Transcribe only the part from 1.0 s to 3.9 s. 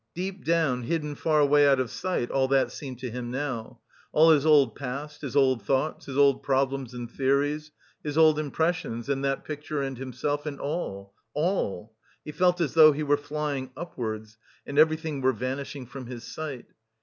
far away out of sight all that seemed to him now